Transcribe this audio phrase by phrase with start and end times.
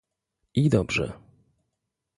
[0.61, 1.07] I dobrze